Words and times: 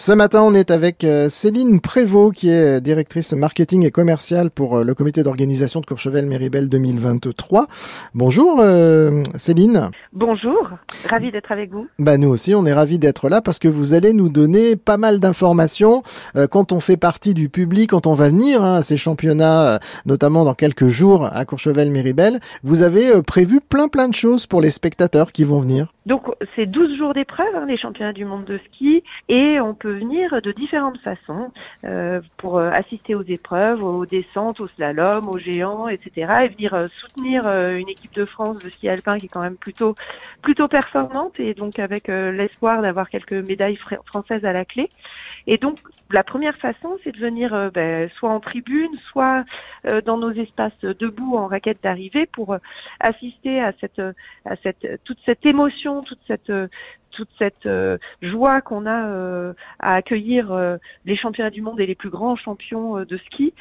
Ce 0.00 0.12
matin, 0.12 0.40
on 0.42 0.54
est 0.54 0.70
avec 0.70 1.04
euh, 1.04 1.28
Céline 1.28 1.78
Prévost, 1.78 2.34
qui 2.34 2.48
est 2.48 2.78
euh, 2.78 2.80
directrice 2.80 3.34
marketing 3.34 3.84
et 3.84 3.90
commerciale 3.90 4.50
pour 4.50 4.78
euh, 4.78 4.82
le 4.82 4.94
comité 4.94 5.22
d'organisation 5.22 5.80
de 5.80 5.84
Courchevel-Méribel 5.84 6.70
2023. 6.70 7.66
Bonjour 8.14 8.62
Céline. 9.34 9.90
Bonjour, 10.14 10.70
ravi 11.06 11.30
d'être 11.30 11.52
avec 11.52 11.70
vous. 11.70 11.86
Bah 11.98 12.16
nous 12.16 12.30
aussi, 12.30 12.54
on 12.54 12.64
est 12.64 12.72
ravis 12.72 12.98
d'être 12.98 13.28
là 13.28 13.42
parce 13.42 13.58
que 13.58 13.68
vous 13.68 13.92
allez 13.92 14.14
nous 14.14 14.30
donner 14.30 14.74
pas 14.74 14.96
mal 14.96 15.20
d'informations 15.20 16.02
quand 16.50 16.72
on 16.72 16.80
fait 16.80 16.96
partie 16.96 17.34
du 17.34 17.50
public, 17.50 17.90
quand 17.90 18.06
on 18.06 18.14
va 18.14 18.30
venir 18.30 18.64
hein, 18.64 18.76
à 18.76 18.82
ces 18.82 18.96
championnats, 18.96 19.80
notamment 20.06 20.44
dans 20.44 20.54
quelques 20.54 20.88
jours 20.88 21.28
à 21.30 21.44
Courchevel-Méribel. 21.44 22.40
Vous 22.62 22.82
avez 22.82 23.22
prévu 23.22 23.60
plein 23.60 23.88
plein 23.88 24.08
de 24.08 24.14
choses 24.14 24.46
pour 24.46 24.62
les 24.62 24.70
spectateurs 24.70 25.32
qui 25.32 25.44
vont 25.44 25.60
venir. 25.60 25.92
Donc 26.06 26.22
c'est 26.56 26.66
12 26.66 26.96
jours 26.96 27.12
d'épreuve, 27.12 27.54
hein, 27.54 27.66
les 27.68 27.76
championnats 27.76 28.12
du 28.12 28.24
monde 28.24 28.44
de 28.44 28.58
ski, 28.66 29.02
et 29.28 29.60
on 29.60 29.74
peut 29.74 29.89
venir 29.92 30.40
de 30.42 30.52
différentes 30.52 30.98
façons 30.98 31.52
euh, 31.84 32.20
pour 32.36 32.58
euh, 32.58 32.70
assister 32.70 33.14
aux 33.14 33.22
épreuves, 33.22 33.82
aux 33.82 34.06
descentes, 34.06 34.60
aux 34.60 34.68
slalom, 34.68 35.28
aux 35.28 35.38
géants, 35.38 35.88
etc. 35.88 36.32
et 36.44 36.48
venir 36.48 36.74
euh, 36.74 36.88
soutenir 37.00 37.46
une 37.46 37.88
équipe 37.88 38.14
de 38.14 38.24
France 38.24 38.58
de 38.58 38.70
ski 38.70 38.88
alpin 38.88 39.18
qui 39.18 39.26
est 39.26 39.28
quand 39.28 39.42
même 39.42 39.56
plutôt 39.56 39.94
plutôt 40.42 40.68
performante 40.68 41.38
et 41.38 41.54
donc 41.54 41.78
avec 41.78 42.08
l'espoir 42.08 42.80
d'avoir 42.82 43.10
quelques 43.10 43.32
médailles 43.32 43.78
françaises 44.06 44.44
à 44.44 44.52
la 44.52 44.64
clé. 44.64 44.90
Et 45.46 45.58
donc 45.58 45.78
la 46.10 46.24
première 46.24 46.56
façon, 46.56 46.98
c'est 47.04 47.12
de 47.12 47.18
venir 47.18 47.70
ben, 47.72 48.08
soit 48.16 48.30
en 48.30 48.40
tribune, 48.40 48.90
soit 49.10 49.44
dans 50.04 50.16
nos 50.16 50.32
espaces 50.32 50.80
debout 50.80 51.36
en 51.36 51.46
raquette 51.46 51.82
d'arrivée 51.82 52.26
pour 52.26 52.56
assister 53.00 53.60
à 53.60 53.72
cette 53.80 54.00
à 54.44 54.56
cette 54.62 55.04
toute 55.04 55.18
cette 55.26 55.44
émotion, 55.44 56.02
toute 56.02 56.20
cette 56.26 56.52
toute 57.10 57.28
cette 57.38 57.66
euh, 57.66 57.98
joie 58.22 58.60
qu'on 58.60 58.86
a 58.86 59.06
euh, 59.08 59.52
à 59.78 59.94
accueillir 59.94 60.52
euh, 60.52 60.76
les 61.04 61.16
championnats 61.16 61.50
du 61.50 61.62
monde 61.62 61.80
et 61.80 61.86
les 61.86 61.94
plus 61.94 62.10
grands 62.10 62.36
champions 62.36 63.04
de 63.04 63.16
ski. 63.18 63.52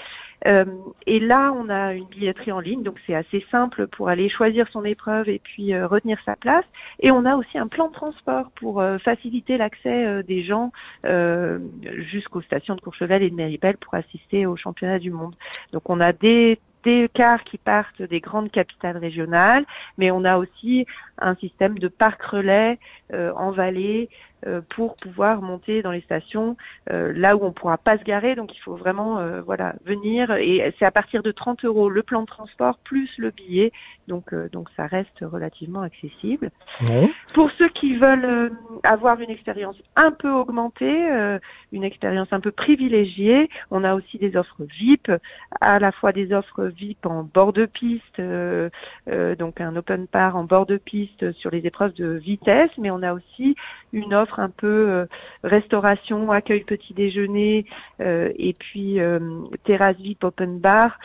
et 1.06 1.20
là, 1.20 1.54
on 1.54 1.68
a 1.70 1.94
une 1.94 2.06
billetterie 2.06 2.54
en 2.54 2.62
ligne, 2.62 2.82
donc 2.82 2.96
c'est 3.06 3.16
assez 3.16 3.46
simple 3.52 3.88
pour 3.88 4.08
aller 4.08 4.30
choisir 4.30 4.68
son 4.72 4.86
épreuve 4.86 5.28
et 5.28 5.40
puis 5.40 5.78
retenir 5.82 6.18
sa 6.24 6.38
place. 6.38 6.64
Et 7.02 7.12
on 7.12 7.26
a 7.26 7.36
aussi 7.36 7.58
un 7.58 7.68
plan 7.68 7.90
de 7.90 7.94
transport 7.94 8.50
pour 8.52 8.82
faciliter 9.04 9.58
l'accès 9.58 10.24
des 10.24 10.44
gens 10.46 10.72
jusqu'aux 11.04 12.42
stations 12.42 12.76
de 12.76 12.82
Courchevel 12.82 13.22
et 13.22 13.30
de 13.30 13.36
Méribel 13.36 13.76
pour 13.78 13.96
assister 13.96 14.46
aux 14.46 14.56
championnats 14.56 15.00
du 15.00 15.12
monde. 15.12 15.36
Donc 15.74 15.90
on 15.90 16.00
a 16.00 16.14
des 16.14 16.58
des 16.84 17.10
cars 17.14 17.44
qui 17.44 17.58
partent 17.58 18.02
des 18.02 18.20
grandes 18.20 18.52
capitales 18.52 18.98
régionales, 18.98 19.66
mais 19.98 20.12
on 20.12 20.24
a 20.24 20.38
aussi 20.38 20.86
un 21.18 21.36
système 21.36 21.78
de 21.80 21.88
parc 21.88 22.22
relais 22.24 22.80
euh, 23.14 23.32
en 23.36 23.52
vallée 23.52 24.10
pour 24.70 24.96
pouvoir 24.96 25.42
monter 25.42 25.82
dans 25.82 25.92
les 25.92 26.02
stations 26.02 26.56
euh, 26.92 27.12
là 27.16 27.36
où 27.36 27.44
on 27.44 27.52
pourra 27.52 27.78
pas 27.78 27.98
se 27.98 28.04
garer. 28.04 28.36
Donc 28.36 28.56
il 28.56 28.60
faut 28.60 28.76
vraiment 28.76 29.20
voilà 29.46 29.76
venir 29.86 30.32
et 30.32 30.74
c'est 30.80 30.86
à 30.86 30.92
partir 30.92 31.24
de 31.24 31.32
30 31.32 31.66
euros 31.66 31.90
le 31.90 32.04
plan 32.04 32.22
de 32.22 32.28
transport 32.28 32.78
plus 32.80 33.10
le 33.18 33.32
billet. 33.32 33.72
Donc 34.08 34.34
donc 34.52 34.70
ça 34.76 34.88
reste 34.88 35.20
relativement 35.22 35.82
accessible. 35.82 36.52
Pour 37.34 37.52
ceux 37.58 37.70
qui 37.70 37.96
veulent 37.98 38.52
avoir 38.84 39.20
une 39.20 39.30
expérience 39.30 39.76
un 39.96 40.12
peu 40.12 40.32
augmentée, 40.32 41.40
une 41.72 41.84
expérience 41.84 42.30
un 42.32 42.40
peu 42.40 42.52
privilégiée, 42.52 43.50
on 43.72 43.84
a 43.84 43.94
aussi 43.94 44.18
des 44.18 44.36
offres 44.36 44.64
VIP, 44.80 45.12
à 45.62 45.80
la 45.80 45.92
fois 45.92 46.12
des 46.12 46.34
offres 46.34 46.66
VIP 46.66 47.06
en 47.06 47.24
bord 47.24 47.54
de 47.54 47.66
piste, 47.66 48.22
donc 48.22 49.62
un 49.62 49.76
open 49.76 50.08
par 50.08 50.36
en 50.36 50.44
bord 50.44 50.66
de 50.66 50.78
piste 50.78 51.32
sur 51.34 51.52
les 51.52 51.66
épreuves 51.66 51.94
de 51.94 52.14
vitesse, 52.14 52.78
mais 52.78 52.92
on 52.92 53.04
a 53.04 53.14
aussi 53.14 53.56
une 53.94 54.14
offre 54.14 54.29
un 54.38 54.50
peu 54.50 54.68
euh, 54.90 55.06
restauration, 55.44 56.32
accueil 56.32 56.64
petit 56.64 56.94
déjeuner 56.94 57.66
euh, 58.02 58.32
et 58.38 58.54
puis 58.54 59.00
euh, 59.00 59.20
terrasse 59.64 59.98
VIP 59.98 60.24
open 60.24 60.60
bar 60.60 61.00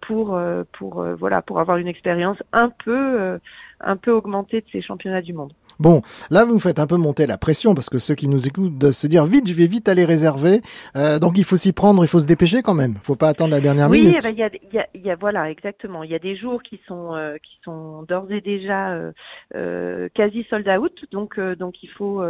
pour 0.00 0.38
pour 0.72 1.04
voilà 1.18 1.42
pour 1.42 1.60
avoir 1.60 1.78
une 1.78 1.88
expérience 1.88 2.38
un 2.52 2.70
peu 2.84 3.38
un 3.80 3.96
peu 3.96 4.12
augmentée 4.12 4.60
de 4.60 4.66
ces 4.72 4.82
championnats 4.82 5.22
du 5.22 5.32
monde. 5.32 5.52
Bon, 5.80 6.02
là, 6.30 6.44
vous 6.44 6.58
faites 6.58 6.80
un 6.80 6.88
peu 6.88 6.96
monter 6.96 7.26
la 7.26 7.38
pression 7.38 7.74
parce 7.74 7.88
que 7.88 8.00
ceux 8.00 8.16
qui 8.16 8.26
nous 8.26 8.48
écoutent 8.48 8.78
de 8.78 8.90
se 8.90 9.06
dire 9.06 9.26
vite, 9.26 9.48
je 9.48 9.54
vais 9.54 9.68
vite 9.68 9.88
aller 9.88 10.04
réserver. 10.04 10.60
Euh, 10.96 11.20
donc, 11.20 11.38
il 11.38 11.44
faut 11.44 11.56
s'y 11.56 11.72
prendre, 11.72 12.02
il 12.02 12.08
faut 12.08 12.18
se 12.18 12.26
dépêcher 12.26 12.62
quand 12.62 12.74
même. 12.74 12.94
Il 12.96 13.04
faut 13.04 13.14
pas 13.14 13.28
attendre 13.28 13.52
la 13.52 13.60
dernière 13.60 13.88
minute. 13.88 14.08
Oui, 14.08 14.18
eh 14.20 14.34
ben, 14.34 14.50
il 14.72 14.74
y, 14.74 14.78
a, 14.78 14.86
y, 14.92 15.10
a, 15.10 15.14
voilà, 15.14 15.50
exactement. 15.50 16.02
Il 16.02 16.10
y 16.10 16.16
a 16.16 16.18
des 16.18 16.36
jours 16.36 16.64
qui 16.64 16.80
sont 16.88 17.14
euh, 17.14 17.36
qui 17.36 17.60
sont 17.64 18.02
d'ores 18.02 18.32
et 18.32 18.40
déjà 18.40 19.12
euh, 19.54 20.08
quasi 20.14 20.44
sold 20.50 20.68
out. 20.68 20.92
Donc, 21.12 21.38
donc, 21.38 21.80
il 21.84 21.90
faut 21.90 22.24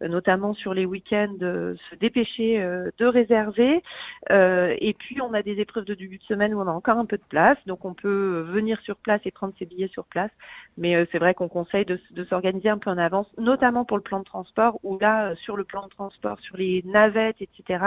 notamment 0.00 0.54
sur 0.54 0.72
les 0.72 0.86
week-ends 0.86 1.34
se 1.40 1.96
dépêcher 1.96 2.64
de 2.98 3.06
réserver. 3.06 3.82
et 4.30 4.94
puis, 4.96 5.20
on 5.20 5.34
a 5.34 5.42
des 5.42 5.58
épreuves 5.58 5.86
de 5.86 5.94
début 5.94 6.18
de 6.18 6.24
semaine 6.24 6.54
où 6.54 6.60
on 6.60 6.68
a 6.68 6.72
encore 6.72 6.98
un 6.98 7.06
peu 7.06 7.16
de 7.16 7.24
place, 7.28 7.58
donc 7.66 7.84
on 7.84 7.94
peut 7.94 8.46
venir 8.48 8.80
sur 8.82 8.96
place 8.96 9.20
et 9.24 9.32
prendre 9.32 9.54
ses 9.58 9.66
billets 9.66 9.90
sur 9.92 10.04
place. 10.04 10.30
Mais 10.78 10.91
c'est 11.10 11.18
vrai 11.18 11.34
qu'on 11.34 11.48
conseille 11.48 11.84
de, 11.84 11.98
s'organiser 12.24 12.68
un 12.68 12.78
peu 12.78 12.90
en 12.90 12.98
avance, 12.98 13.26
notamment 13.38 13.84
pour 13.84 13.96
le 13.96 14.02
plan 14.02 14.20
de 14.20 14.24
transport, 14.24 14.78
où 14.82 14.98
là, 14.98 15.30
euh, 15.30 15.34
sur 15.44 15.56
le 15.56 15.64
plan 15.64 15.84
de 15.84 15.90
transport, 15.90 16.38
sur 16.40 16.56
les 16.56 16.82
navettes, 16.86 17.36
etc., 17.40 17.84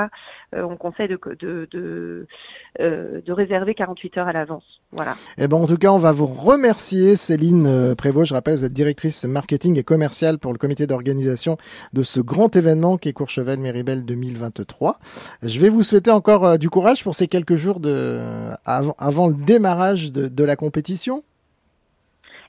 euh, 0.53 0.63
on 0.63 0.77
conseille 0.77 1.07
de, 1.07 2.27
euh, 2.79 3.21
réserver 3.27 3.75
48 3.75 4.17
heures 4.17 4.27
à 4.27 4.33
l'avance. 4.33 4.63
Voilà. 4.91 5.15
Eh 5.37 5.47
ben, 5.47 5.57
en 5.57 5.67
tout 5.67 5.77
cas, 5.77 5.89
on 5.89 5.97
va 5.97 6.11
vous 6.11 6.25
remercier, 6.25 7.15
Céline 7.15 7.95
Prévost. 7.95 8.29
Je 8.29 8.33
rappelle, 8.33 8.57
vous 8.57 8.63
êtes 8.63 8.73
directrice 8.73 9.25
marketing 9.25 9.77
et 9.77 9.83
commerciale 9.83 10.39
pour 10.39 10.53
le 10.53 10.57
comité 10.57 10.87
d'organisation 10.87 11.57
de 11.93 12.03
ce 12.03 12.19
grand 12.21 12.55
événement 12.55 12.97
qui 12.97 13.09
est 13.09 13.13
Courchevel 13.13 13.59
Méribel 13.59 14.05
2023. 14.05 14.99
Je 15.43 15.59
vais 15.59 15.69
vous 15.69 15.83
souhaiter 15.83 16.11
encore 16.11 16.57
du 16.57 16.69
courage 16.69 17.03
pour 17.03 17.13
ces 17.13 17.27
quelques 17.27 17.55
jours 17.55 17.81
avant, 18.65 19.27
le 19.27 19.33
démarrage 19.33 20.13
de 20.13 20.43
la 20.43 20.55
compétition. 20.55 21.23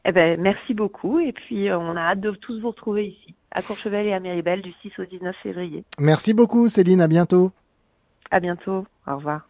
Eh 0.09 0.13
ben, 0.13 0.41
merci 0.41 0.73
beaucoup. 0.73 1.19
Et 1.19 1.33
puis, 1.33 1.69
euh, 1.69 1.79
on 1.79 1.97
a 1.97 2.01
hâte 2.01 2.21
de 2.21 2.31
tous 2.31 2.61
vous 2.61 2.69
retrouver 2.69 3.09
ici, 3.09 3.35
à 3.51 3.61
Courchevel 3.61 4.07
et 4.07 4.13
à 4.13 4.21
Méribel, 4.21 4.63
du 4.63 4.73
6 4.83 4.93
au 5.01 5.05
19 5.05 5.35
février. 5.43 5.85
Merci 5.99 6.33
beaucoup, 6.33 6.69
Céline. 6.69 7.01
À 7.01 7.09
bientôt. 7.09 7.51
À 8.31 8.39
bientôt. 8.39 8.87
Au 9.09 9.17
revoir. 9.17 9.49